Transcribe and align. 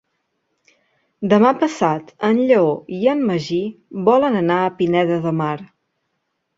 Demà 1.33 1.51
passat 1.65 2.09
en 2.31 2.41
Lleó 2.49 2.73
i 3.03 3.05
en 3.15 3.23
Magí 3.31 3.61
volen 4.11 4.43
anar 4.45 4.61
a 4.67 4.77
Pineda 4.83 5.23
de 5.29 5.39
Mar. 5.45 5.57